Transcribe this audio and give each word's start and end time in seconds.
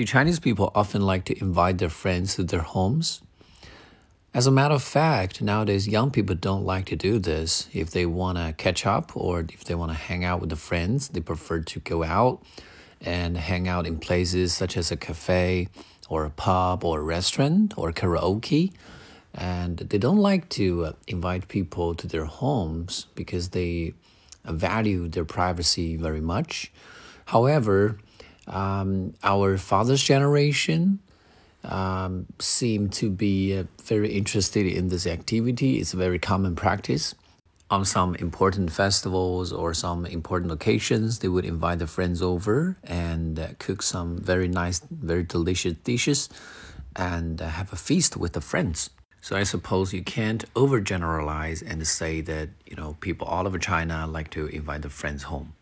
Do 0.00 0.06
Chinese 0.06 0.40
people 0.40 0.72
often 0.74 1.02
like 1.02 1.26
to 1.26 1.38
invite 1.42 1.76
their 1.76 1.90
friends 1.90 2.36
to 2.36 2.42
their 2.42 2.62
homes? 2.62 3.20
As 4.32 4.46
a 4.46 4.50
matter 4.50 4.72
of 4.72 4.82
fact, 4.82 5.42
nowadays 5.42 5.86
young 5.86 6.10
people 6.10 6.34
don't 6.34 6.64
like 6.64 6.86
to 6.86 6.96
do 6.96 7.18
this. 7.18 7.68
If 7.74 7.90
they 7.90 8.06
want 8.06 8.38
to 8.38 8.54
catch 8.54 8.86
up 8.86 9.14
or 9.14 9.40
if 9.40 9.64
they 9.64 9.74
want 9.74 9.92
to 9.92 9.98
hang 9.98 10.24
out 10.24 10.40
with 10.40 10.48
the 10.48 10.56
friends, 10.56 11.08
they 11.08 11.20
prefer 11.20 11.60
to 11.60 11.80
go 11.80 12.02
out 12.02 12.42
and 13.02 13.36
hang 13.36 13.68
out 13.68 13.86
in 13.86 13.98
places 13.98 14.54
such 14.54 14.74
as 14.78 14.90
a 14.90 14.96
cafe 14.96 15.68
or 16.08 16.24
a 16.24 16.30
pub 16.30 16.82
or 16.82 17.00
a 17.00 17.02
restaurant 17.02 17.74
or 17.76 17.92
karaoke. 17.92 18.72
And 19.34 19.76
they 19.76 19.98
don't 19.98 20.16
like 20.30 20.48
to 20.60 20.86
uh, 20.86 20.92
invite 21.08 21.48
people 21.48 21.94
to 21.96 22.06
their 22.06 22.24
homes 22.24 23.06
because 23.14 23.50
they 23.50 23.92
value 24.46 25.08
their 25.08 25.26
privacy 25.26 25.96
very 25.96 26.22
much. 26.22 26.72
However, 27.26 27.98
um, 28.50 29.14
our 29.22 29.56
father's 29.56 30.02
generation 30.02 30.98
um, 31.64 32.26
seem 32.38 32.88
to 32.90 33.10
be 33.10 33.56
uh, 33.56 33.64
very 33.84 34.12
interested 34.12 34.66
in 34.66 34.88
this 34.88 35.06
activity. 35.06 35.78
It's 35.78 35.94
a 35.94 35.96
very 35.96 36.18
common 36.18 36.56
practice. 36.56 37.14
On 37.70 37.84
some 37.84 38.16
important 38.16 38.72
festivals 38.72 39.52
or 39.52 39.72
some 39.74 40.04
important 40.04 40.50
occasions, 40.50 41.20
they 41.20 41.28
would 41.28 41.44
invite 41.44 41.78
their 41.78 41.86
friends 41.86 42.20
over 42.20 42.76
and 42.82 43.38
uh, 43.38 43.48
cook 43.60 43.82
some 43.82 44.18
very 44.18 44.48
nice, 44.48 44.80
very 44.90 45.22
delicious 45.22 45.74
dishes 45.84 46.28
and 46.96 47.40
uh, 47.40 47.48
have 47.48 47.72
a 47.72 47.76
feast 47.76 48.16
with 48.16 48.32
the 48.32 48.40
friends. 48.40 48.90
So 49.20 49.36
I 49.36 49.44
suppose 49.44 49.92
you 49.92 50.02
can't 50.02 50.52
overgeneralize 50.54 51.62
and 51.64 51.86
say 51.86 52.22
that 52.22 52.48
you 52.66 52.74
know 52.74 52.96
people 53.00 53.28
all 53.28 53.46
over 53.46 53.58
China 53.58 54.06
like 54.06 54.30
to 54.30 54.46
invite 54.46 54.82
their 54.82 54.90
friends 54.90 55.24
home. 55.24 55.52